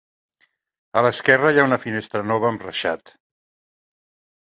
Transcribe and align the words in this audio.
A 1.01 1.03
l'esquerra 1.09 1.53
hi 1.53 1.61
ha 1.61 1.67
una 1.71 1.81
finestra 1.85 2.25
nova 2.33 2.53
amb 2.53 2.69
reixat. 2.71 3.17